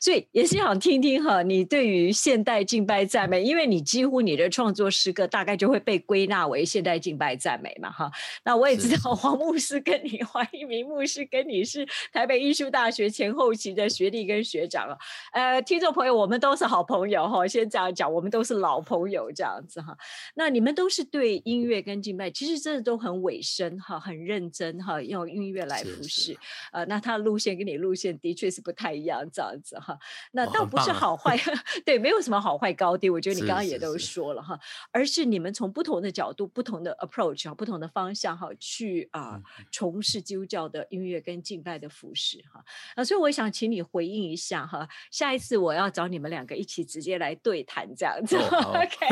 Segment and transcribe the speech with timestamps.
[0.00, 8.10] 所以也是想听听哈，你对于现代敬拜赞美，因为你几乎你的创作诗歌大概就会被归纳为现代敬拜赞美嘛哈。
[8.42, 14.96] 那我也知道黄牧师跟你 黄一鸣牧师跟你是台北艺术大学前后期的学弟跟学长了。
[15.32, 19.94] 呃，听众朋友，我们都是好朋友哈，先这样讲，我们都是老朋友这样子哈。
[20.34, 26.34] 那你们都是对音乐跟敬拜，其实真的都很委身哈，很认真哈，用音乐来服侍。
[26.72, 29.89] 呃，那他的路线跟你路线的确是不太一样这样子哈。
[30.32, 31.38] 那倒不是好坏，
[31.84, 33.08] 对，没有什么好坏高低。
[33.08, 34.58] 我觉得你刚刚也都说了哈，
[34.92, 39.40] 而是你们从不同的角度、不同的 approach 啊、不同的方向哈，去啊
[39.72, 42.62] 从事基督教的音乐跟敬拜的服饰哈。
[42.94, 49.06] 啊，所以我想请你回应一下哈，下一次我要找你们两个一起直接来对谈这样子，OK，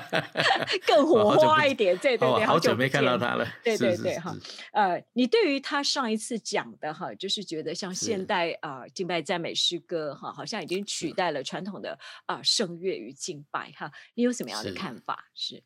[0.86, 1.96] 更火花一点。
[1.98, 3.46] 对对对，好久没看到他了。
[3.62, 4.34] 对对对哈，
[4.72, 14.94] 呃，你对于他上一次讲的哈，就是觉得像现代啊敬拜赞美诗歌哈，好像已经取代了传统的啊圣乐与敬拜哈，你有什么样的看。
[15.04, 15.30] 法？
[15.34, 15.62] 是，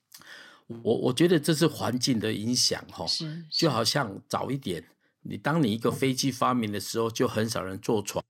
[0.83, 3.85] 我我觉得这是环境的影响哈，是，就好。
[3.85, 4.85] 像早一点，
[5.23, 8.23] 你当你一个飞机发明的时候，就很少人坐船，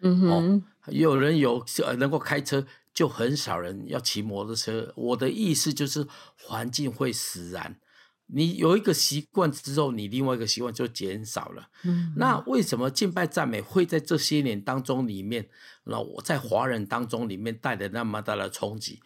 [0.00, 4.92] 嗯哼，有人有呃能够开车，就很少人要骑摩托车。
[4.96, 6.06] 我的意思就是
[6.36, 7.78] 环境会使然。
[8.26, 11.68] 你有一个习惯之后，你另外一个习惯就减少了。
[11.82, 15.48] 嗯，那为什么敬拜赞美会在这些年当中里面，
[15.84, 19.00] 那我在华人当中里面带来那么大的冲击？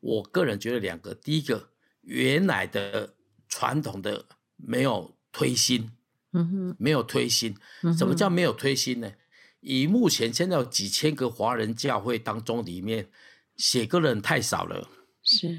[0.00, 1.70] 我个人觉得两个，第一个，
[2.02, 3.14] 原来的
[3.48, 5.90] 传统的没有推新，
[6.32, 7.56] 嗯哼，没有推新。
[7.96, 9.12] 什么叫没有推新呢？
[9.60, 13.08] 以目前现在有几千个华人教会当中里面，
[13.56, 14.88] 写歌人太少了。
[15.22, 15.58] 是。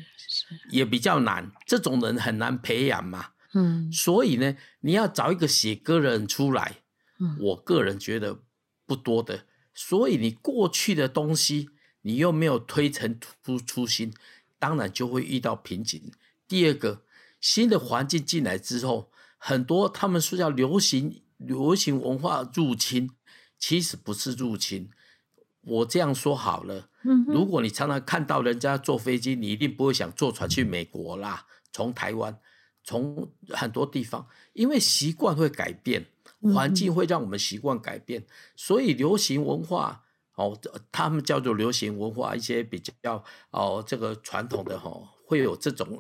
[0.69, 3.31] 也比较难，这种人很难培养嘛。
[3.53, 6.81] 嗯，所以呢，你要找一个写歌的人出来，
[7.19, 8.39] 嗯，我个人觉得
[8.85, 9.45] 不多的。
[9.73, 11.69] 所以你过去的东西，
[12.01, 14.13] 你又没有推陈出出新，
[14.57, 16.11] 当然就会遇到瓶颈。
[16.47, 17.03] 第二个，
[17.39, 23.11] 新的环境进来之后，很多他们说叫流行流行文化入侵，
[23.57, 24.89] 其实不是入侵。
[25.61, 26.89] 我这样说好了。
[27.27, 31.45] 如果你常常看到人家坐飞机，你一定不会想坐船去美国啦。
[31.71, 32.39] 从台湾，
[32.83, 36.05] 从很多地方，因为习惯会改变，
[36.53, 38.23] 环境会让我们习惯改变，
[38.55, 40.03] 所以流行文化
[40.35, 40.57] 哦，
[40.91, 44.91] 他们叫做流行文化，一些比较哦这个传统的哈，
[45.25, 45.99] 会有这种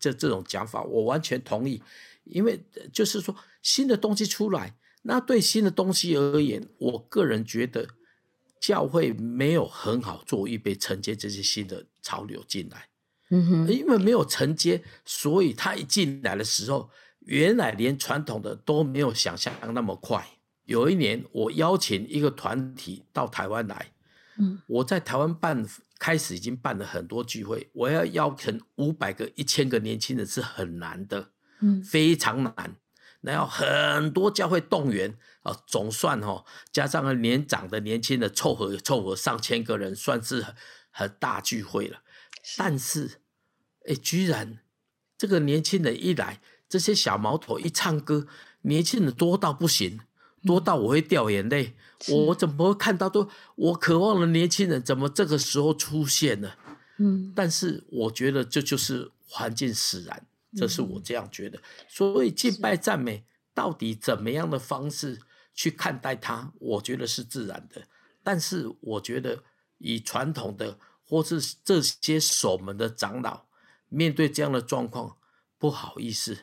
[0.00, 1.82] 这这种讲法，我完全同意。
[2.24, 7.86] 因为就是说新的东西出来，那对新的东西而言，我个人觉得。
[8.60, 12.88] 教会没有很好做预备承接这些新的潮流进来，
[13.30, 20.26] 嗯哼，因为没有承接，所以他一进来的时候，原来连传统的都没有想象那么快。
[20.64, 23.92] 有一年，我邀请一个团体到台湾来，
[24.38, 25.66] 嗯，我在台湾办
[25.98, 31.30] 开始已经办了很多聚会，我要邀请五百个、一千个年轻人是很难的，
[31.60, 32.76] 嗯，非常难。
[33.20, 40.46] 那要很多教会动员啊，总算哦，加上了年长的、年轻的，凑合凑合上千个人，算是
[40.90, 42.02] 很大聚会了。
[42.56, 43.20] 但是，
[43.86, 44.58] 哎，居然
[45.16, 48.26] 这个年轻人一来，这些小毛头一唱歌，
[48.62, 50.00] 年轻人多到不行，
[50.44, 51.74] 多到我会掉眼泪。
[52.08, 56.52] 我怎么会看到都我渴望的年轻人，怎么这个时候出现呢？
[56.98, 60.26] 嗯，但是我觉得这就是环境使然。
[60.56, 65.20] 这是我这样觉得，所以敬拜赞美到底怎么样的方式
[65.52, 67.82] 去看待它，我觉得是自然的。
[68.22, 69.42] 但是我觉得
[69.76, 73.46] 以传统的或是这些守门的长老
[73.90, 75.18] 面对这样的状况，
[75.58, 76.38] 不好意思，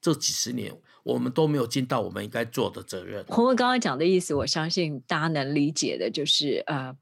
[0.00, 3.24] 这几十年我们都没有尽到我们应该做的责任。
[3.26, 6.96] 洪文刚刚讲的意思，我相信大家能理解的，就是呃，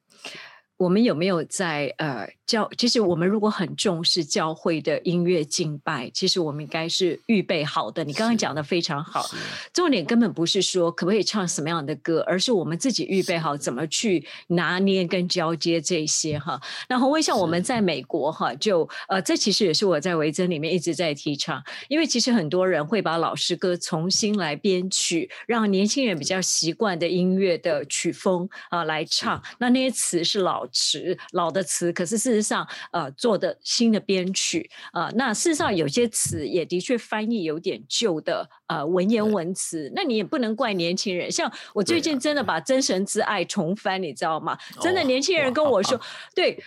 [0.78, 2.32] 我们有没有在呃。
[2.46, 8.04] 教其实我们如果很重视教会的音乐敬拜，其实我们应该是预备好的。
[8.04, 9.28] 你刚刚讲的非常好，
[9.72, 16.60] 重点根本不是说可不可以唱什么样的歌，而是我们自己预备好怎么去拿捏跟交接这些哈。
[16.88, 29.42] 那红威像我们在美国哈，就呃这其实也是我在维珍里面一直在提倡，因为其实很多人会把老师歌重新来编曲，让年轻人比较习惯的音乐的曲风啊来唱。
[29.58, 32.35] 那那些词是老词老的词，可是是。
[32.36, 41.30] 实上呃做的新的编曲啊，那事实上有些词也的确翻译有点旧的呃文言文词，那你也不能怪年轻人。
[41.30, 44.56] 像我最近真的把《真神之爱》重翻，你知道吗？
[44.80, 46.00] 真的年轻人跟我说，
[46.34, 46.62] 对，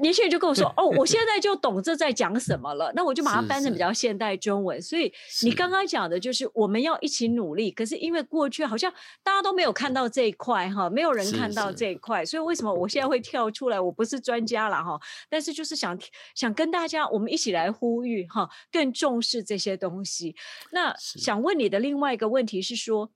[0.00, 4.80] 年轻人就跟我说，哦，我现在就 懂这在讲什么了，那我就把它翻成比较现代中文。
[4.80, 8.92] 所以你刚刚讲的就是我们要一起努力，可是因为过去好像
[9.22, 13.80] 大家都没有看到这一块哈，没有人看到这一块，所以为什么我现在会跳出来？
[13.80, 14.98] 我不是专家了哈，
[15.28, 15.98] 但是就是想
[16.34, 20.34] 想跟大家我们一起来呼吁哈，更重视这些东西。
[20.70, 23.10] 那想问你的另外一个问题是说，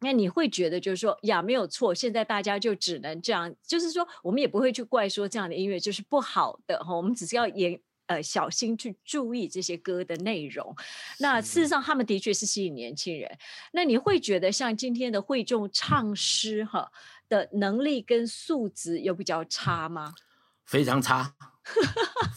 [0.00, 7.80] 那你会觉得就是说呀，没有错，现在大家就只能这样，就是说我们也不会去怪说这样的音乐就是不好的哈，我们只是要严。
[8.06, 10.74] 呃，小心去注意这些歌的内容。
[11.20, 13.30] 那事实上，他们的确是吸引年轻人。
[13.70, 16.90] 那你会觉得像今天的会众唱诗哈
[17.28, 20.12] 的能力跟素质有比较差吗？
[20.64, 21.36] 非常差，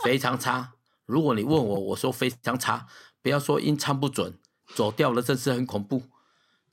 [0.04, 0.74] 非常差。
[1.08, 2.86] 如果你问我，我说非常差。
[3.24, 4.38] 不要说音唱不准，
[4.76, 6.04] 走调了，真是很恐怖。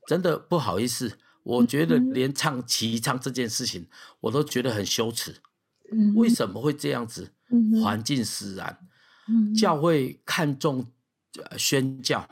[0.07, 3.87] 真的不好意思，我觉得连唱齐唱这件事情，
[4.21, 5.37] 我都觉得很羞耻。
[6.15, 7.33] 为什么会这样子？
[7.83, 8.79] 环境使然。
[9.57, 10.87] 教会看重
[11.57, 12.29] 宣教，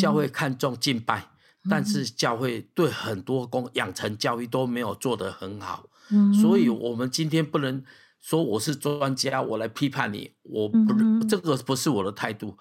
[0.00, 1.30] 教会看重敬拜，
[1.68, 5.88] 但是教会对很多公养成教育都没有做得很好，
[6.40, 7.84] 所以我们今天不能
[8.18, 12.56] 说我是专家，我来批判你，我不这个不是我的态度。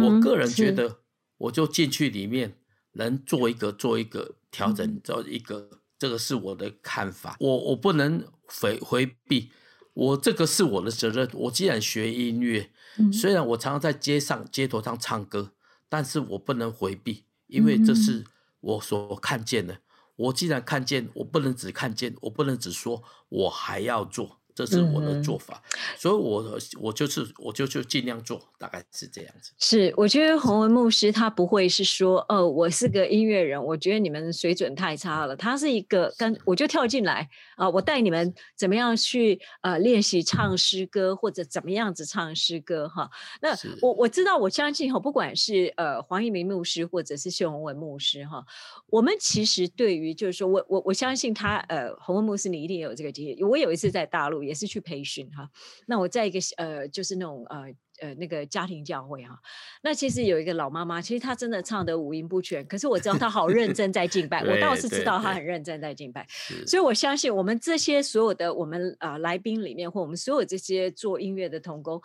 [0.00, 0.98] 我个人觉得，
[1.38, 2.56] 我就进去里面
[2.94, 9.52] 能做一个做一个调整，做一个这个是我的看法，我我不能回回避。
[9.92, 11.28] 我这个是我的责任。
[11.34, 12.72] 我既然学音乐，
[13.12, 15.52] 虽然我常常在街上、街头上唱歌，
[15.88, 18.24] 但是我不能回避，因为这是
[18.58, 19.78] 我所看见的。
[20.16, 24.40] 我既然看见，我不能只看见，我不能只说，我还要做。
[24.54, 25.60] 这是我的做法，
[25.98, 29.50] 所以，我我就是我就就尽量做，大概是这样子。
[29.58, 35.34] 是，我觉得洪文牧师他不会是说，呃，我是个音乐人，我觉得你们水准太差了。
[35.34, 43.10] 他是一个跟我就跳进来啊，我带你们怎么样去呃练习唱诗歌，或者怎么样子唱诗歌哈。
[43.42, 43.50] 那
[43.82, 48.44] 我我知道，我相信哈，不管是呃黄一鸣牧师或者是谢洪文牧师哈，
[48.86, 53.36] 我们其实对于就是说我我我相信他呃洪文牧师你一定有这个经验。
[53.40, 54.43] 我有一次在大陆。
[54.44, 55.48] 也是去培训哈，
[55.86, 57.66] 那我在一个呃，就是那种呃
[58.00, 59.38] 呃那个家庭教会哈，
[59.82, 66.26] 那其实有一个老妈妈，其实她真的唱的五音不全，可是我知道她好认真在敬拜，我倒是知道她很认真在敬拜，
[66.66, 72.00] 所以我相信我们这些所有的我们啊来宾里面，或我们所有这些做音乐的童工。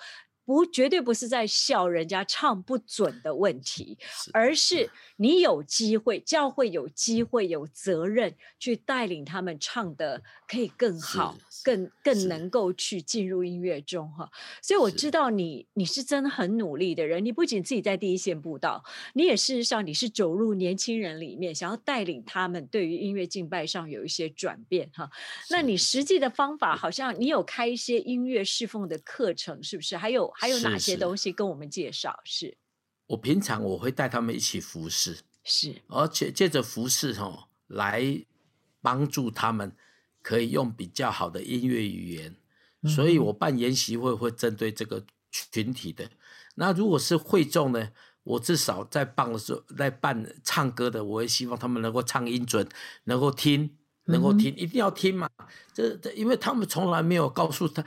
[0.49, 3.95] 不，绝对不是在笑人家唱不准的问题，
[4.33, 14.27] 而是你有机会，教会有机会，有责任去带领他们唱的可以更好，更更能够去进入音乐中哈。
[14.59, 25.07] 所以我知道你你是真的很努力的人，你不仅自己在第一线布道，你也事实上你是走入年轻人里面，想要带领他们对于音乐敬拜上有一些转变哈。
[25.51, 29.95] 那你实际的方法好像你有开一些音乐侍奉的课程，是不是？
[29.95, 30.33] 还有。
[30.39, 32.17] 还有哪些东西跟我们介绍？
[32.23, 32.57] 是，
[33.07, 38.25] 我平常我会带他们一起服侍，是，而且借着服侍哈来
[38.81, 39.75] 帮助他们，
[40.21, 42.37] 可以用比较好的音乐语言。
[42.87, 46.09] 所以我办研习会会针对这个群体的。
[46.55, 47.91] 那如果是会众呢，
[48.23, 52.65] 我至少在办的时候，在办唱歌的，我也希望他们能够唱音准，
[53.03, 53.75] 能够听。
[54.09, 55.29] 能够听，一定要听嘛？
[55.73, 57.83] 这这，因为他们从来没有告诉他，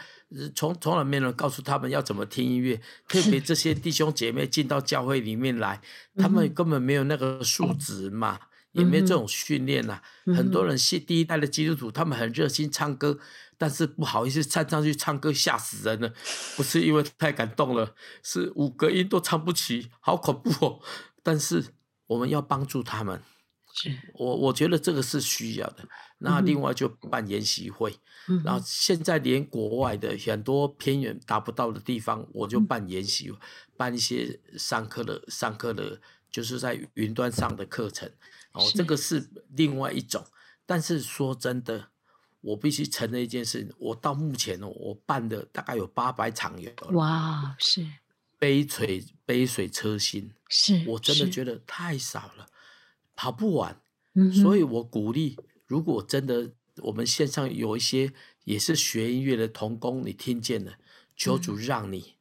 [0.54, 2.80] 从从来没有人告诉他们要怎么听音乐。
[3.06, 5.80] 特别这些弟兄姐妹进到教会里面来，
[6.16, 8.38] 他们根本没有那个素质嘛，
[8.72, 10.00] 也没有这种训练呐。
[10.26, 13.18] 很多人是第一代的基督徒，他们很热心唱歌，
[13.58, 16.12] 但是不好意思站上去唱歌，吓死人了。
[16.56, 20.80] 不是因为太感动了，是五个音都唱不齐，好恐怖哦。
[21.22, 21.64] 但是
[22.06, 23.20] 我们要帮助他们。
[24.14, 25.88] 我我觉得这个是需要的。
[26.18, 27.98] 那另外就办研习会，
[28.44, 33.32] 然后现在连国外的很多偏远达不到的地方，我就办研习，
[33.76, 36.00] 办一些上课的上课的，
[36.30, 38.08] 就是在云端上的课程。
[38.52, 40.24] 哦，这个是另外一种。
[40.64, 41.88] 但是说真的，
[42.40, 46.70] 我必须承认一件事：我到目前哦，我办的大概有八百场有。
[46.92, 47.84] 哇，是
[48.38, 52.46] 杯水杯水车薪，是我真的觉得太少了。
[53.14, 53.80] 跑不完，
[54.32, 58.12] 所以我鼓励，如果真的我们线上有一些
[58.44, 60.78] 也是学音乐的童工，你听见了，
[61.16, 62.14] 求主让你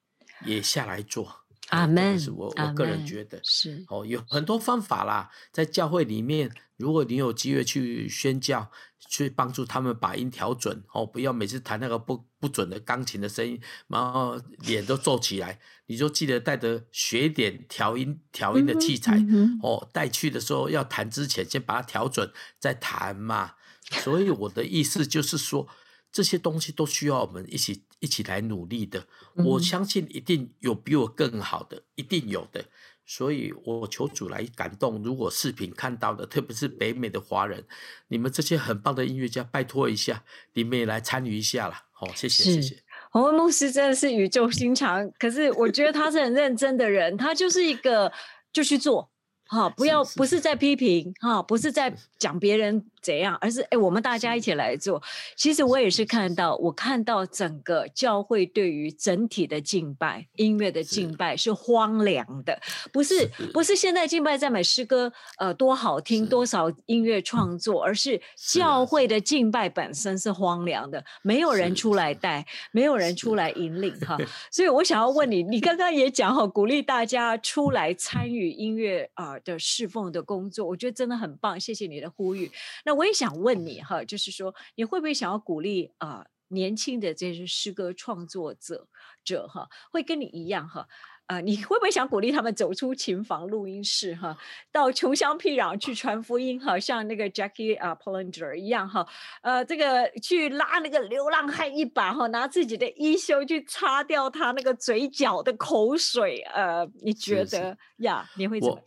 [0.46, 1.41] 也下来做，
[1.72, 8.70] 阿门，是我我个人觉得是哦，有很多方法啦，在教会里面，如果你有机会去宣教，
[9.10, 19.18] 去帮助他们把音调准哦，不要每次弹那个不不准的钢琴的声音，然后脸都皱起来，你就记得带着学点调音调音的器材
[19.64, 23.54] 哦，带去的时候要弹之前先把它调准再弹嘛。
[23.90, 25.68] 所以我的意思就是说。
[26.14, 29.08] 这些东西都需要我们一起一起来努力的。
[29.36, 32.66] 我相信一定有比我更好的，一定有的。
[33.06, 35.02] 所以我求主来感动。
[35.04, 37.64] 如果视频看到的，特别是北美的华人，
[38.08, 41.86] 你们这些很棒的音乐家，拜托一下，你们也来参与一下啦。
[41.92, 42.84] 好，谢谢谢谢。
[43.12, 48.12] 洪文牧师真的是宇宙心肠，可是我觉得他是很认真的人，他就是一个
[48.54, 49.12] 就去做，
[49.48, 52.86] 哈，不要不是在批评，哈，不是在讲别人。
[53.02, 53.36] 怎样？
[53.42, 55.02] 而是哎，我们大家一起来做。
[55.36, 62.60] 其实我也是看到，我看到整个教会对于整体的敬拜、音乐的敬拜是荒凉的，
[62.92, 74.18] 不是不是现在敬拜赞美诗歌呃多好听，多少音乐创作，而是教会的敬拜本身是荒凉的，没有人出来带，没有人出来引领哈。
[74.52, 82.52] 所以我想要问你，你刚刚也讲哈，鼓励大家出来参与音乐啊的侍奉的工作，我觉得真的很棒，谢谢你的呼吁。
[82.86, 88.88] 那我也想问你哈，就是说你会不会想要鼓励啊年轻的这些诗歌创作者
[89.24, 90.86] 者哈，会跟你一样哈，
[91.28, 94.38] 呃，你会不会想鼓励他们走出琴房录音室哈，
[94.70, 99.08] 到穷乡僻壤去传福音哈，像那个 Jackie 啊 Polinger 一样哈，
[99.44, 108.30] 呃，这个去拉那个流浪汉一把哈，拿自己的衣袖去擦掉他那个嘴角的口水，呃，你觉得呀？
[108.36, 108.82] 你会怎么？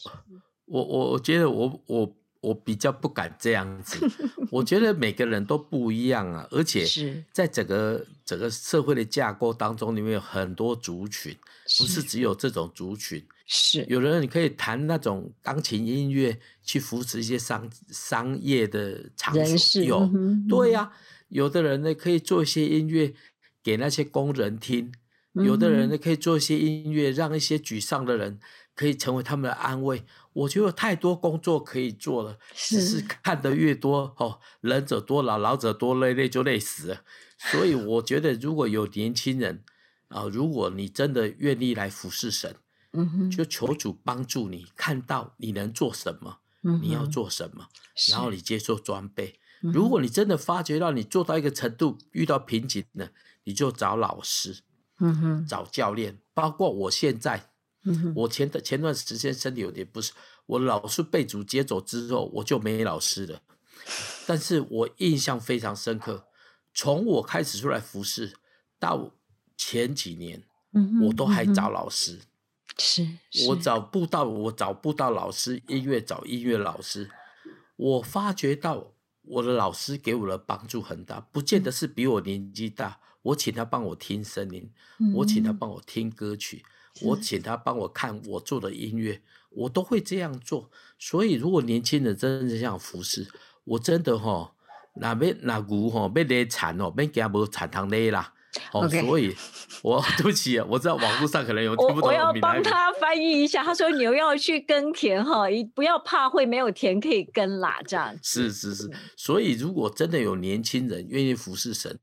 [0.66, 2.14] 我我我觉得我我。
[2.44, 3.98] 我比较不敢这样子，
[4.52, 11.34] 我觉得每个人都不一样啊，而且是在整个整个社会的架构当中，里面有很多族群，
[11.78, 13.24] 不是只有这种族群。
[13.46, 20.10] 是，有的人你可以弹那种钢琴音乐去扶持一些商商业的场所，有
[20.48, 20.92] 对呀。
[21.28, 23.12] 有的人呢可以做一些音乐
[23.62, 24.92] 给那些工人听，
[25.32, 28.38] 有的人呢可以做一些音乐让一些沮丧的人
[28.76, 30.04] 可以成为他们的安慰。
[30.34, 37.02] 我觉得太多工作可以做了，只是看得越多哦，人者多劳，劳者多累，累就累死了。
[37.38, 39.62] 所以我觉得，如果有年轻人
[40.08, 42.56] 啊，如果你真的愿意来服侍神，
[42.92, 46.38] 嗯就求主帮助你，看到你能做什么，
[46.82, 47.68] 你要做什么，
[48.10, 49.38] 然后你接受装备。
[49.60, 53.10] 如果你真的发觉到你做到一个程度遇到瓶颈了，
[53.44, 54.62] 你就找老师，
[54.98, 57.50] 嗯哼，找教练，包括我现在。
[58.14, 60.12] 我前的前段时间身体有点不适，
[60.46, 63.42] 我老师被主接走之后，我就没老师了。
[64.26, 66.26] 但是我印象非常深刻，
[66.72, 68.34] 从我开始出来服侍
[68.78, 69.14] 到
[69.56, 70.42] 前几年，
[71.02, 72.20] 我都还找老师。
[72.78, 73.06] 是，
[73.48, 77.10] 我找不到，我找不到老师，音乐找音乐老师。
[77.76, 83.00] 我发觉到我的老师给我的帮助很大，不见得是比我年纪大。
[83.22, 84.70] 我请他帮我听声音，
[85.14, 86.64] 我请他帮我听歌曲。
[87.02, 89.20] 我请他帮我看我做的音乐，
[89.50, 90.70] 我都会这样做。
[90.98, 93.26] 所以，如果年轻人真的想服侍，
[93.64, 94.52] 我真的哈，
[95.00, 98.32] 那边那牛哈被勒惨哦，被他无惨汤勒啦。
[98.72, 99.34] 哦，所以，
[99.82, 102.08] 我 对不起，我知道网络上可能有听不懂。
[102.08, 108.16] 我要帮他翻译一下，他说牛要去耕田哈，不要怕会没有田可以耕啦，这样。
[108.22, 111.98] 是是是，所以如果真的有年轻人愿意服侍神。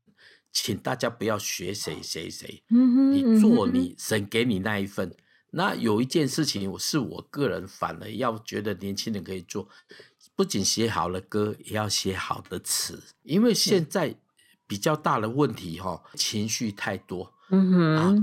[0.52, 5.16] 请大家不要学谁谁谁，你做你神给你那一份。
[5.54, 9.68] 那有一件事情，我是我个人反而要觉得年轻人可以做，
[10.34, 13.02] 不仅写好了歌，也要写好的词。
[13.22, 14.14] 因为现在
[14.66, 18.14] 比较大的问题哈，情绪太多，啊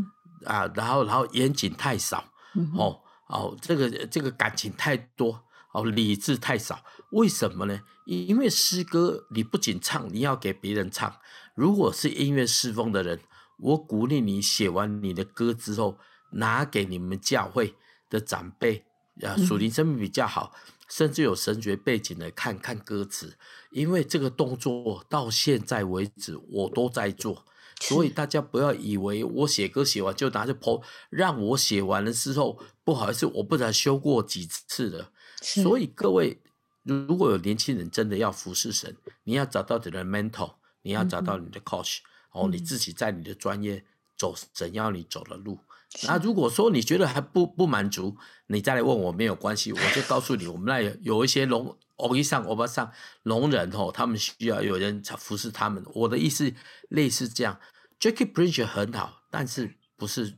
[0.46, 2.32] 啊，然后然后严谨太少，
[2.76, 5.44] 哦哦，这个这个感情太多，
[5.74, 6.84] 哦理智太少。
[7.12, 7.82] 为什么呢？
[8.06, 11.16] 因为诗歌你不仅唱，你要给别人唱。
[11.56, 13.20] 如果是音乐侍奉的人，
[13.60, 15.98] 我鼓励你写完你的歌之后，
[16.32, 17.76] 拿给你们教会
[18.10, 18.86] 的长辈，
[19.22, 20.54] 啊，属灵生命比较好，
[20.88, 23.38] 甚至有神学背景的看看歌词，
[23.72, 27.46] 因为这个动作到现在为止我都在做，
[27.82, 35.12] 所以大家不要以为我写歌写完就拿着剖，让我写完了之后，不好意思，我不才修过几次了。
[35.42, 36.42] 所以各位，
[36.90, 40.54] 如果有年轻人真的要服侍神，你要找到你的 mentor。
[40.82, 41.98] 你要找到你的 coach，
[42.32, 43.84] 哦，你自己在你的专业
[44.16, 45.60] 走怎样你走的路。
[46.08, 48.16] 那如果说你觉得还不不满足，
[48.48, 52.90] 你再来问我没有关系，我就告诉你， 我们那有有一些农欧一上欧巴上
[53.24, 55.84] 聋人哦，他们需要有人服侍他们。
[55.94, 56.50] 我的意思
[56.88, 57.60] 类似这样
[58.00, 60.38] ，Jackie Bridge 很好，但是不是。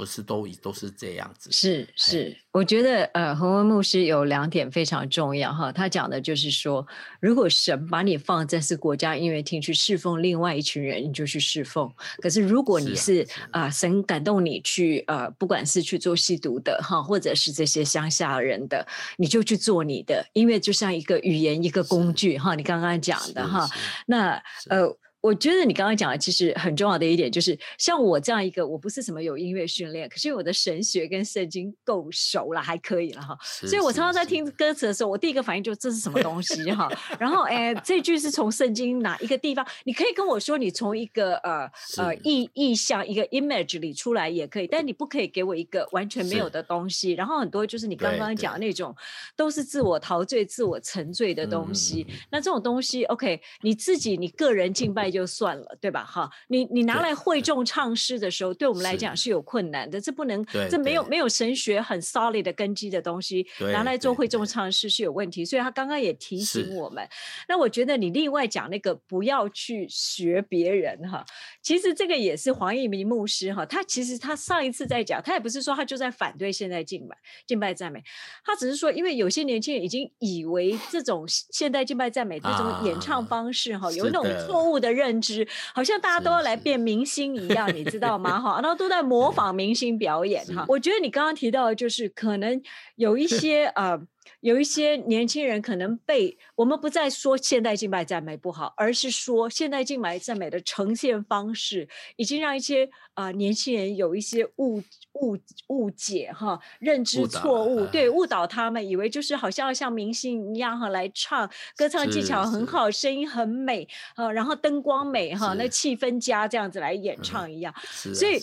[0.00, 1.52] 不是都都是这样子。
[1.52, 5.70] 是是，我觉得呃，洪文牧师有两点非常重要哈。
[5.70, 6.86] 他讲的就是说，
[7.20, 11.92] 如果神把你放在是国家音乐厅去侍奉另外一群人，你就去侍奉。
[12.22, 18.86] 可是如果你是啊，神感动你去呃，不管是去做吸毒的哈，或者是这些乡下人的，
[19.18, 22.54] 你就去做你的，音乐就像一个语言一个工具哈。
[22.54, 23.68] 你刚刚讲的哈，
[24.06, 24.96] 那呃。
[25.20, 33.36] 我觉得你刚刚讲的其实很重要的一点就是，像我这样一个，我不是什么有音乐训练，可是我的神学跟圣经够熟了，还可以了哈。
[33.42, 36.90] 所以我常常在听歌词的时候，我第一个反应就这是什么东西哈。
[37.18, 39.66] 然后哎，这句是从圣经哪一个地方？
[39.84, 47.12] 你可以跟我说，你从一个呃呃意意象一个 image 里出来也可以，但你不可以给我一个完全没有的东西。
[47.12, 48.96] 然后很多就是你刚刚讲的那种，
[49.36, 52.06] 都是自我陶醉、自我沉醉的东西。
[52.30, 55.09] 那这种东西，OK，你自己你个人敬拜。
[55.10, 56.04] 就算了，对吧？
[56.04, 65.44] 哈，你你拿来会众唱诗的时候，对我们来讲是有困难的，这不能，这没有没有神学很 solid 的根基的东西，拿来做会众唱诗是有问题。
[65.44, 67.02] 所以他刚刚也提醒我们。
[67.48, 71.24] 那我觉得你另外讲那个不要去学别人哈，
[71.62, 78.04] 其实这个也是黄一鸣牧师哈，他其实他上一次在讲，他也不是说他就在反对现在敬拜敬拜赞美，
[78.44, 84.90] 他只是说，因为有些年轻人已经以为这种现代敬拜赞美这种演唱方式哈，有那种错误的。
[84.90, 88.40] 认知好像大家都要来变明星一样，你知道吗？
[88.40, 90.64] 哈，然后都在模仿明星表演 哈。
[90.68, 92.60] 我觉得你刚刚提到的就是可能
[92.96, 94.00] 有一些呃。
[94.40, 104.80] 有一些年轻人可能被我们不再说现代敬拜赞美不好，而是说现代敬拜赞美的呈现方式已经让一些啊年轻人有一些误
[105.14, 105.36] 误
[105.68, 115.68] 误解哈，认知错误，对误导他们，以为就是好像要像明星一样哈来唱，歌唱技巧很好，声音很美啊，然后灯光美哈，那。
[115.80, 118.38] 气氛佳这样子来演唱一样，所以。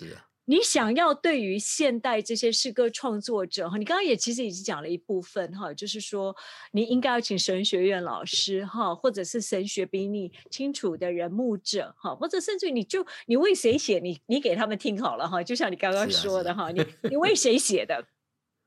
[0.50, 6.34] 你想要对于现代这些诗歌创作者哈，你刚刚也其实已经讲了一部分哈，就是说
[6.72, 18.06] 你应该要请神学院老师哈，或者是神学比你清楚的人牧者哈，或者甚至你就你为谁写你你给他们听好了哈，就像你刚刚说的哈， 你你为谁写的？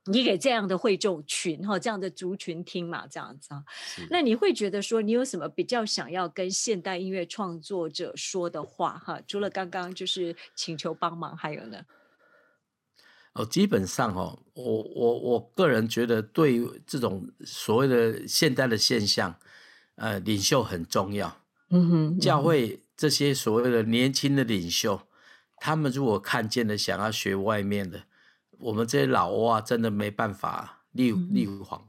[0.06, 3.62] 你给这样的会众群哈，这样的族群听嘛，这样子啊，
[4.08, 9.20] 那你会觉得说，你有什么比较想要跟现代音乐创作者说的话哈？
[9.26, 11.84] 除了刚刚就是请求帮忙，还有呢？
[13.34, 19.36] 哦，基本上哦，我我我个人觉得，对这种所谓的现代的现象，
[19.96, 21.36] 呃，领袖很重要。
[21.68, 25.02] 嗯哼，教会这些所谓的年轻的领袖，
[25.58, 28.04] 他们如果看见了，想要学外面的。
[28.60, 31.82] 我们这些老蛙真的没办法立立皇，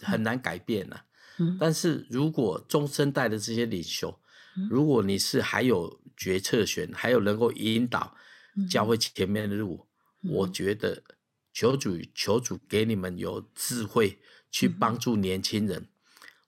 [0.00, 1.04] 很难改变了。
[1.58, 4.18] 但是如果中生代的这些领袖，
[4.68, 8.14] 如果你是还有决策权，还有能够引导
[8.68, 9.86] 教会前面的路，
[10.22, 11.02] 我觉得
[11.52, 14.18] 求主求主给你们有智慧
[14.50, 15.88] 去帮助年轻人，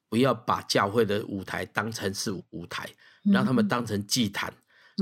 [0.08, 2.88] 不要把教会的舞台当成是舞台，
[3.22, 4.52] 让他们当成祭坛，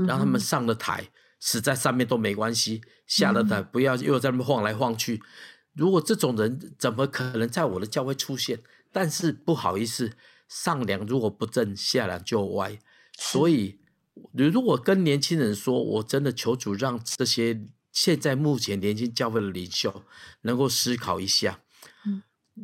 [0.07, 1.09] 让他们上了台。
[1.39, 5.21] 死在上面都没关系，下了台不要又在那晃来晃去。
[5.73, 8.61] 如果这种人怎么可能在我的教会出现？
[8.91, 10.13] 但是不好意思，
[10.47, 12.79] 上梁如果不正，下梁就歪。
[13.17, 13.79] 所以，
[14.33, 20.03] 你如果跟年轻人说，我真的求主让这些现在目前年轻教会的领袖
[20.41, 21.61] 能够思考一下，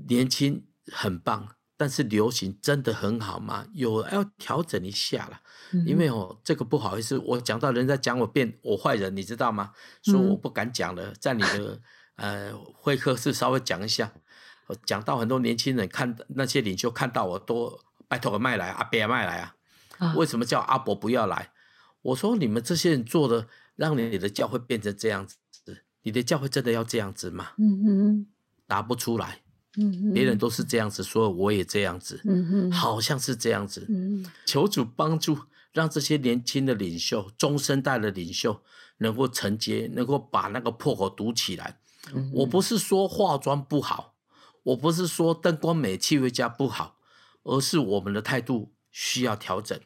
[0.08, 1.56] 年轻很棒。
[1.78, 3.66] 但是流行真的很好吗？
[3.74, 5.42] 有要调整一下了，
[5.86, 9.72] 因为哦，这个不好意思，我讲到人家讲我变我坏人，你知道吗？
[10.04, 11.80] 说我不敢讲了，在你的
[12.16, 14.12] 呃会客室稍微讲一下，
[14.86, 19.56] 讲到很多年轻人看那些领袖看到我都拜托个麦来，阿伯麦来啊，
[20.16, 21.52] 为什么叫阿伯不要来？
[22.02, 27.50] 我说你们这些人做的，让你的教会变成这样子，你的教会真的要这样子吗？
[28.68, 29.42] 答不出来。
[30.14, 33.86] 别人都是这样子说，我也这样子，嗯好像是这样子。
[33.90, 35.38] 嗯求主帮助，
[35.74, 38.62] 让这些年轻的领袖、中生代的领袖
[38.98, 41.80] 能够承接，能够把那个破口堵起来。
[42.34, 44.14] 我不是说化妆不好，
[44.64, 46.98] 我不是说灯光美、气味佳不好，
[47.44, 49.80] 而是我们的态度需要调整。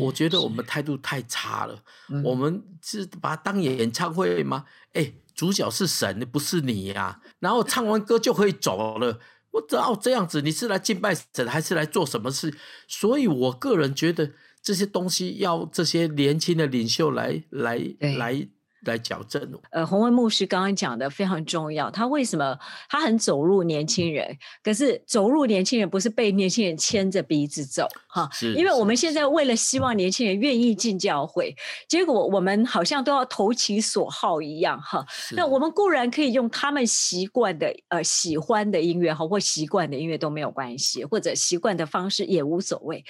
[0.00, 1.82] 我觉得我们态度太差了。
[2.22, 4.66] 我们是把它当演唱会吗？
[4.92, 7.20] 哎，主角是神，不是你呀。
[7.40, 9.18] 然后唱完歌就可以走了。
[9.54, 12.52] 我只要这样子，你是来敬拜神还是来做什么事？
[12.88, 18.48] 所以我个人觉得这些东西要这些年轻的领袖来来来
[18.86, 19.42] 来矫正。
[19.70, 24.36] 呃，洪文牧师刚刚讲的非常重要，他为什么他很走入年轻人？
[24.62, 31.54] 可是走入年轻人不是被年轻人牵着鼻子走哈，因为我们现在为了希望年轻人愿意进教会，
[31.88, 35.04] 结果我们好像都要投其所好一样哈。
[35.32, 43.04] 那我们固然可以用他们习惯的呃喜欢的音乐哈，或习惯的音乐都没有关系，或者习惯的方式也无所谓，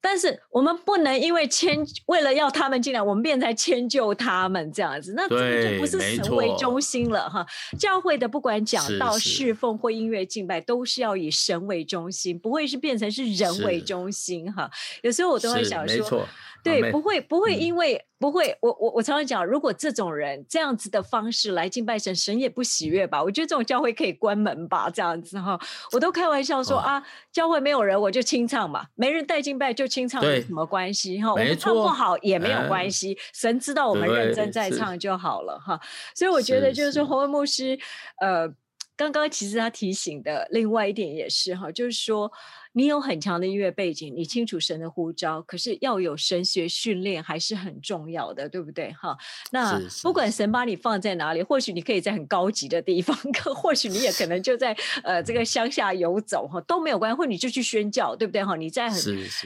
[0.00, 7.46] 但是我们不能因为迁为了要他们进来，我们便在迁就他们这样子，那这个就不是神为中心了哈。
[7.78, 14.70] 教会的不管讲道、侍奉或音乐敬拜，都是要以神为中心，不会是变成是人为中心哈。
[15.02, 16.26] 有时候我都会想说。
[16.62, 23.22] 对，不会不会，因为不会，我我我常常讲，如果这种人这样子的方式来敬拜神，神也不喜悦吧？
[23.22, 25.58] 我觉得这种教会可以关门吧，这样子哈，
[25.92, 31.32] 我都开玩笑说啊，教会没有人我就清唱嘛，没人带敬拜就清唱，有什么关系哈？
[31.32, 35.80] 我们唱不好也没有关系，神知道我们认真在唱就好了哈。
[36.14, 37.78] 所以我觉得就是说，洪文牧师，
[38.20, 38.52] 呃。
[38.96, 42.30] 刚刚其实他提醒的另外一点也是哈，就是说
[42.72, 49.16] 你有很强的音乐背景，你清楚神的呼召，可是要有神学训练还是很重要的，对不对哈？
[49.50, 58.54] 那不管神把你放在哪里，或许你可以在很高级的地方，可或许你也可能就在呃这个乡下游走哈，都没有关系，或你就去宣教，对不对哈？
[58.54, 59.00] 你在很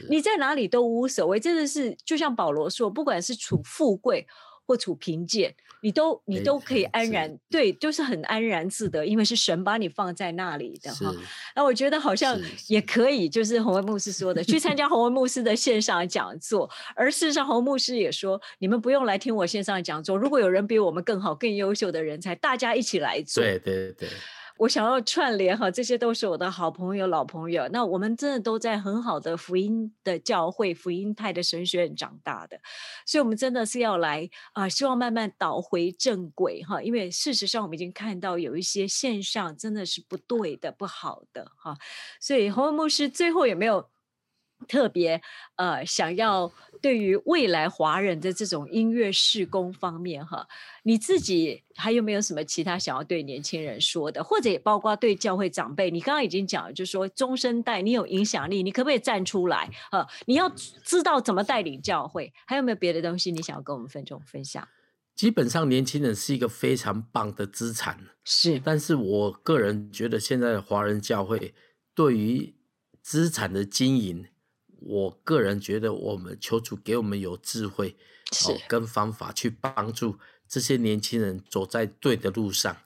[0.09, 4.27] 你在哪里都无所谓，真的是就像保罗说，不管是处富贵。
[4.65, 11.13] 或处贫贱，你都你都可以安然对，就是很安然自得，因为是神把你放在那里的哈。
[11.55, 16.69] 那我觉得好像也可以，就是红文牧师说的，去参加红文牧师的线上讲座。
[16.95, 23.43] 而事实上，洪牧师也说，你们不用来听我线上讲座，如果有人比我们更好、更优秀的人才，大家一起来做。
[23.43, 24.09] 对对对。
[24.57, 27.67] 我想要串联哈，这些都是我的好朋友、老朋友。
[27.73, 32.57] 那我们真的都在很好的福音的教会、福音派的神学院长大的，
[33.05, 36.81] 所以我们真的是要来啊，希望慢慢倒回正轨哈。
[36.81, 41.77] 因为事实上，我们已经看到有一些线上真的是不对的、不好的哈。
[42.21, 43.89] 所以洪文牧师最后有没有？
[44.67, 45.21] 特别
[45.55, 46.51] 呃，想要
[46.81, 50.47] 对于未来华人的这种音乐事工方面哈，
[50.83, 55.89] 你自己还有没有什么其他想要对年轻人说的，或者也包括对教会长辈？
[55.89, 59.69] 你刚刚已经讲了，就是说中生代你有影响力，你可不可以站出来？
[59.91, 60.49] 呃，你要
[60.83, 64.67] 知道怎么带领教会，还有没有别的东西你想要跟我们分众分享？
[65.15, 68.59] 基本上，年轻人是一个非常棒的资产，是。
[68.59, 71.53] 但是我个人觉得，现在的华人教会
[71.95, 72.53] 对于
[73.01, 74.25] 资产的经营。
[74.85, 77.97] 我个人觉得，我们求主给我们有智慧，
[78.31, 82.77] 是跟方法去帮助这些年轻人走在对的路上。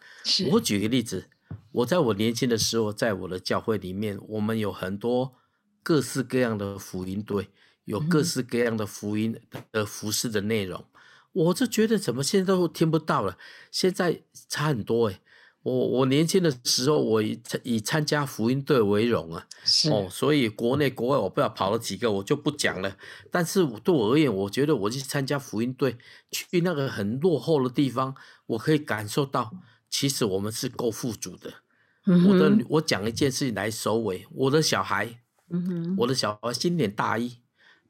[0.52, 1.30] 我举个例子，
[1.74, 5.36] 我在我年轻的时候，在我的教会里面，我们有很多
[5.84, 7.50] 各式各样的福音队，
[7.84, 9.38] 有各式各样的福音
[9.74, 10.86] 的服饰的内容。
[11.34, 13.38] 我就觉得，怎么现在都听不到了？
[13.72, 15.20] 现在差很多诶
[15.62, 19.45] 我我年轻的时候，我以以参加福音队为荣啊，
[19.91, 22.95] 哦，所以国内国外我不知道跑了几个，我就不讲了。
[23.30, 25.98] 但是对我而言，我觉得我去参加福音队，
[26.32, 28.15] 去那个很落后的地方，
[28.48, 29.52] 我可以感受到，
[29.89, 31.54] 其实我们是够富足的。
[32.06, 35.19] 我的我讲一件事情来收尾，我的小孩，
[35.98, 37.39] 我的小孩今年大一，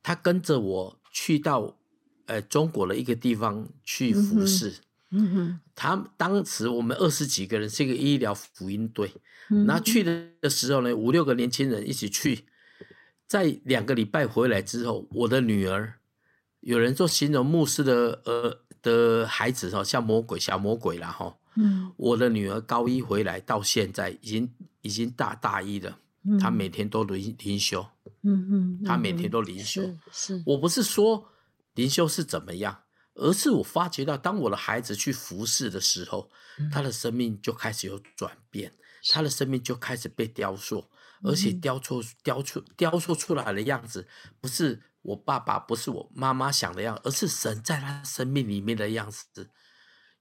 [0.01, 1.77] 他跟着我去到
[2.25, 4.69] 呃中国的一个地方去服侍。
[4.69, 9.11] 嗯哼，他当时我们二十几个人是一个医疗福音队，
[9.65, 12.45] 那去的时候呢，五六个年轻人一起去，
[13.27, 15.95] 在两个礼拜回来之后，我的女儿，
[16.59, 21.35] 有人说形容牧师的呃的孩子哈，像魔鬼小魔鬼了哈。
[21.55, 25.97] 嗯，我的女儿高一回来到现在已经已经大大一了，
[26.39, 27.83] 她每天都灵灵修，
[28.21, 31.25] 嗯嗯，她每天都灵修，是，我不是说
[31.73, 32.77] 灵修是怎么样。
[33.19, 36.31] 而是我发觉到，当我的孩子去服侍的时候，
[36.71, 38.73] 他的生命就开始有转变，
[39.09, 40.89] 他的生命就开始被雕塑，
[41.23, 44.07] 而且雕塑、雕塑、雕塑出来的样子，
[44.39, 49.49] 不是我爸爸、不是我妈妈想的样，而是神在他生命里面的样子，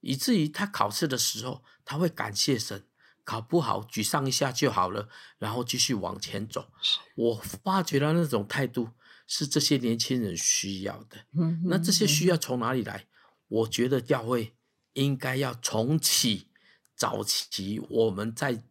[0.00, 2.84] 以至于他考试的时候，他会感谢神，
[3.24, 5.08] 考不好沮丧一下就好了，
[5.38, 6.70] 然后继续往前走。
[7.14, 8.90] 我发觉到那种态度。
[9.28, 11.18] 是这些年轻人需要的，
[11.66, 13.04] 那这些需要从哪里来？
[13.46, 14.54] 我觉得教会
[14.94, 16.48] 应该要重启
[16.96, 18.62] 早期我们在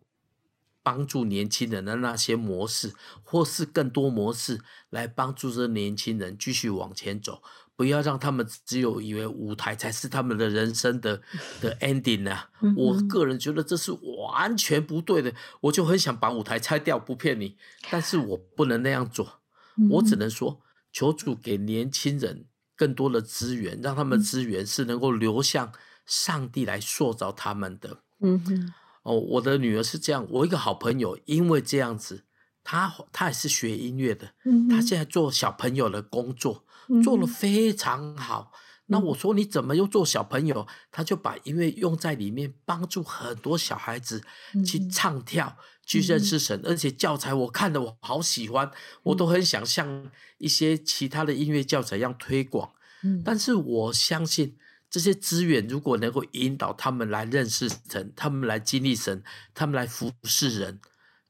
[0.83, 2.93] 帮助年轻人的那些模式，
[3.23, 7.43] 或是更多模式来帮助这年轻人继续往前走，
[7.75, 11.21] 不要让他们只有以为舞台才是他们的人生的
[11.61, 12.49] 的 ending 啊！
[12.75, 17.57] 我个人觉得这是完全不对的，我就很想把舞台拆掉，不骗你，
[17.91, 19.41] 但是我不能那样做。
[19.89, 20.61] 我只能说，
[20.91, 25.71] 求主给年轻人更多的资源，让他们资源是能够流向
[26.05, 28.03] 上帝来塑造他们的。
[28.21, 32.25] 嗯哼，哦，我的女儿是这样，我一个好朋友，因为这样子，
[32.63, 34.69] 她她也是学音乐的，嗯哼。
[34.69, 38.51] 他现在做小朋友的工作，嗯做的非常好。
[38.89, 40.65] 那我说你怎么又做小朋友？
[40.91, 44.23] 他就把音乐用在里面，帮助很多小孩子
[44.65, 45.57] 去嗯唱跳，
[45.87, 48.69] 去认识神，而且教材我看的我好喜欢，
[49.03, 52.73] 我都很想像一些其他的音乐教材一样推广。
[53.03, 54.57] 嗯但是我相信
[54.89, 59.23] 这些资源如果能够引导他们来认识神，他们来经历神，
[59.53, 60.81] 他们来服侍人，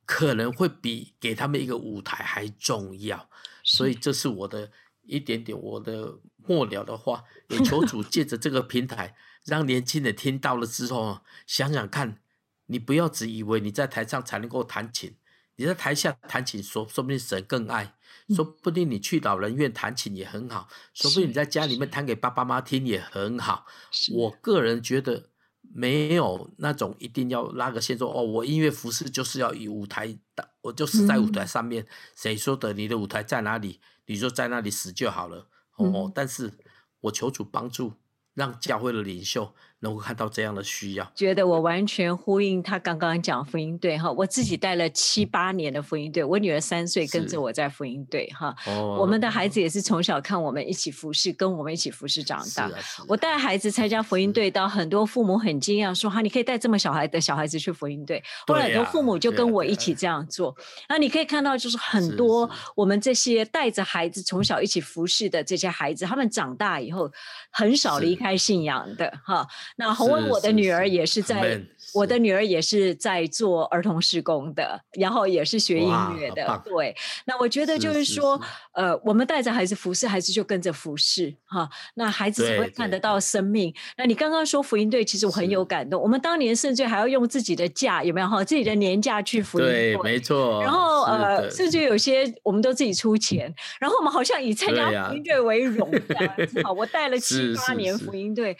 [0.06, 3.30] 可能会比给他们一个舞台还重要。
[3.63, 4.72] 所以这是我的
[5.04, 9.15] 一点点我的末了的话，也求 主借着这个平台，
[9.46, 12.20] 让年轻人听到了之后，想想看，
[12.67, 15.15] 你不要只以为你在台上才能够弹琴，
[15.56, 17.95] 你在台下弹琴，说说不定神更爱，
[18.36, 23.65] 说不定你去老人院弹琴也很好，说不定你在家里面弹给爸爸妈妈听也很好。
[24.13, 25.30] 我个人觉得
[25.62, 31.86] 没有那种一定要拉个线说哦，我音乐服饰就是要以舞台的，我就是在舞台上面。
[32.15, 32.73] 谁说的？
[32.73, 33.82] 你的舞台在哪里？
[34.06, 35.49] 你就在那里死就好了。
[35.75, 36.53] 哦，嗯但是
[37.01, 37.93] 我求主帮助，
[38.34, 41.11] 让教会的领袖能够看到这样的需要。
[41.13, 52.63] 觉得我完全呼应他刚刚讲福音队哈，我自己带了七八年的福音队，我女儿三岁跟着我在福音队哈，哦，我们的孩子也是从小看我们一起服侍，跟我们一起服侍长大。
[52.63, 60.55] 啊，啊我带孩子参加福音队，到很多父母很惊讶，说：“哈，你可以带这么小孩的小孩子去福音队。”后来很多父母就跟我一起这样做。
[60.89, 67.11] 那你可以看到，就是很多我们这些带着孩子从小一起服侍的这些孩子，他们长大以后
[67.51, 69.47] 很少离开信仰的哈。
[69.75, 71.62] 那洪文，我的女儿也是在
[71.93, 76.62] 我的女儿也是在做儿童施工的，然后也是学音乐的。
[76.65, 81.69] 对，那我觉得是就是是说是，呃，我们带着孩子服侍，孩子就跟着服侍哈。
[81.95, 83.73] 那孩子才对会看得到生命。
[83.97, 86.01] 那你刚刚说福音队，其实我很有感动。
[86.01, 88.43] 我们当年甚至还要用自己的假，有没有哈？
[88.43, 90.03] 自己的年假去福音对，队。
[90.03, 90.62] 没错。
[90.62, 96.71] 然后呃，甚至有些我们都自己出钱，然后我们好像以参加福音队为荣这样子哈。
[96.71, 98.56] 我带了 七八年福音队，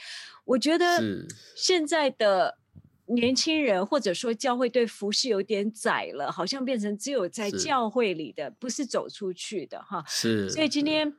[0.48, 0.86] 我觉得
[1.56, 2.58] 现在的
[3.06, 10.04] 年轻人或者说教会对服饰有点窄了，好像变成只有在教会里的，不是走出去的哈。
[10.08, 11.14] 是，所以今天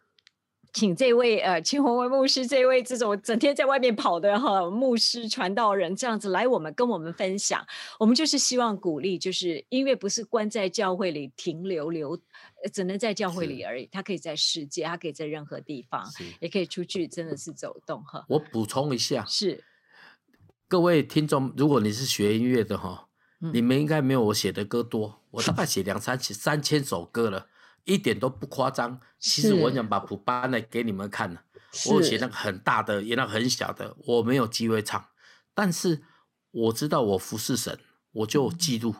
[0.72, 7.66] 请这位呃青红文牧师，这位这种整天在外面跑的哈牧师传道人，这样子来我们跟我们分享，
[7.98, 12.12] 我们就是希望鼓励，就是音乐不是关在教会里停留留，
[12.62, 16.04] 呃只能在教会里而已，它可以在世界，它可以在任何地方，
[16.40, 18.24] 也可以出去，真的是走动哈。
[18.28, 19.64] 我补充一下，是，
[20.68, 23.08] 各位听众，如果你是学音乐的哈，
[23.40, 23.50] 嗯。
[23.54, 27.46] 你们应该没有我写的歌多，我大概写两三千三千首歌了，
[27.88, 29.00] 一点都不夸张。
[29.18, 31.42] 其实我想把谱搬来给你们看了，
[31.86, 35.08] 我有写那个很大的，也那个很小的，我没有机会唱，
[35.54, 36.02] 但是
[36.52, 37.78] 我知道我服侍神，
[38.12, 38.94] 我就记录。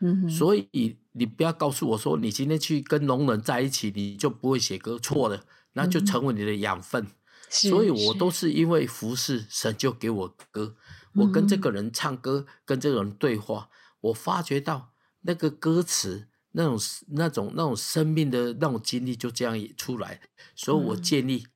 [0.00, 5.44] 嗯，所以你不要告诉我说，你今天去跟聋人在一起，你就不会写歌，错了，
[5.74, 7.06] 那就成为你的养分。
[7.48, 10.74] 是所以我都是因为服侍神就给我歌，
[11.14, 13.70] 我跟这嗯个人唱歌，跟这个人对话，
[14.00, 20.20] 我发觉到那个歌词那种那种那种生命的那种经历就这样也出来。
[20.54, 21.46] 所以我嗯建议，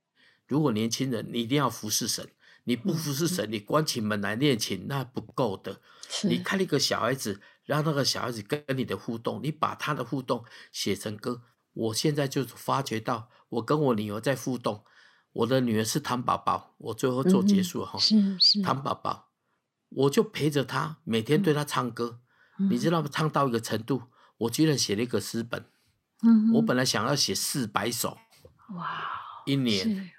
[0.47, 2.29] 如果年轻人你一定要服侍神，
[2.65, 5.81] 你不服侍神，你关起门来练琴那不够的。
[6.25, 11.43] 你是看一个小孩子，让那个小孩子跟你的互动，你把他的互动写成歌。
[11.75, 14.85] 我现在就发觉到，我跟我女儿在互动，
[15.33, 17.87] 我的女儿是糖宝宝，我最后做结束
[18.65, 19.31] 糖宝宝，
[19.91, 22.21] 我就陪着她，每天对她唱歌，
[22.69, 23.09] 你知道吗？
[23.13, 24.03] 唱到一个程度，
[24.39, 25.65] 我居然写了一个诗本，
[26.23, 28.17] 嗯我本来想要写四百首。
[28.75, 29.11] 哇，
[29.47, 30.11] 一年，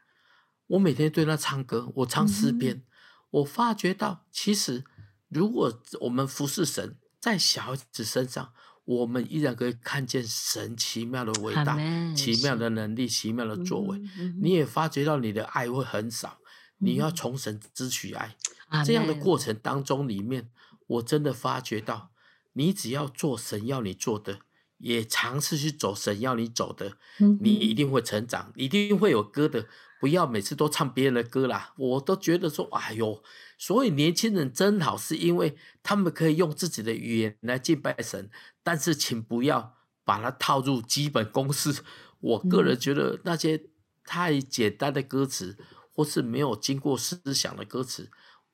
[0.67, 2.84] 我每天对他唱歌，我唱诗嗯篇，
[3.32, 4.84] 我发觉到，其实
[5.27, 8.51] 如果我们服侍神，在小孩子身上，
[8.86, 11.77] 我们依然可以看见神奇妙的伟大、
[12.15, 13.99] 奇妙的能力、奇妙的作为。
[14.17, 16.39] 嗯你也发觉到你的爱会很少，
[16.79, 18.36] 你要嗯从神支取爱。
[18.69, 20.49] 阿这样的过程当中里面，
[20.88, 22.09] 我真的发觉到，
[22.54, 24.40] 你只要做神要你做的，
[24.78, 26.98] 也尝试去走神要你走的，
[27.42, 29.68] 你一定会成长，一定会有歌的。
[30.00, 33.22] 不要每次都唱别人的歌啦，我都觉得说，哎呦，
[33.58, 38.30] 所以年轻人真好，是因为他们可以用自己的语言来敬拜神，
[38.64, 41.84] 但是请不要把它套入基本公式。
[42.22, 43.62] 我个人觉得那些
[44.06, 45.58] 太简单的歌词，
[45.92, 48.10] 或是没有经过思想的歌词，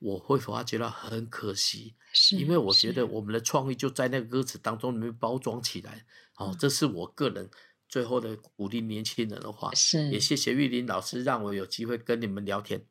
[0.06, 1.94] 我会发觉到很可惜。
[2.12, 6.06] 是因为我觉得我们的创意就在那个歌词当中里面包装起来。
[6.36, 7.50] 哦，这是我个人
[7.88, 9.74] 最后的鼓励年轻人的话。
[9.74, 12.84] 是也谢谢玉林老师让我有机会跟你们聊天。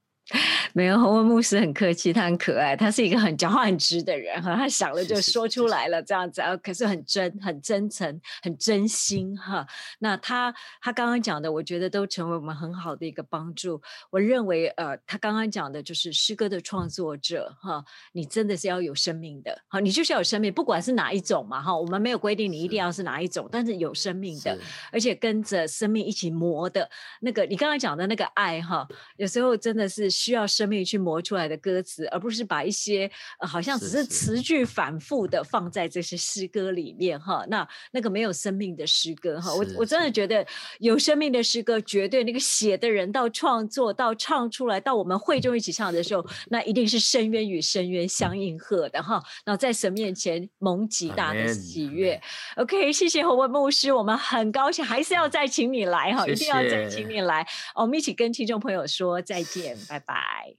[0.75, 9.65] 没有，洪文牧师很客气，他很可爱，他是一个很讲话很直的人哈，他想了就说出来了，这样子啊，可是很真、很真诚、很真心哈。
[9.99, 13.81] 那他他刚刚讲的，我觉得都成为我们很好的一个帮助。
[14.09, 24.59] 我认为呃，他刚刚讲的就是诗歌的创作者哈，你真的是要有生命的，好，你就是要有生命，不管是哪一种嘛哈，我们没有规定你一定要是哪一种，但是有生命的，
[24.91, 26.89] 而且跟着生命一起磨的
[27.21, 28.85] 那个，你刚刚讲的那个爱哈，
[29.15, 37.45] 有时候真的是需要生命去磨出来的歌词，而不是把一些好像只是词句反复的放在这些诗歌里面哈。
[37.47, 40.45] 那那个没有生命的诗歌哈，我我真的觉得
[40.79, 49.21] 有生命的诗歌，绝对那个写的人到创作到唱出来，到我们会中一起唱的时候， 那一定是深渊与深渊相应和的哈。
[49.43, 52.19] 然后在神面前蒙极大的喜悦。
[52.55, 60.54] OK，谢谢侯文牧师，我们很高兴，还是要再请你来哈，一定要再请你来，我们一起跟听众朋友说再见，拜拜，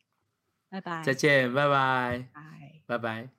[0.76, 2.28] 拜拜，再见，拜拜，
[2.86, 2.98] 拜。
[2.98, 3.35] 拜。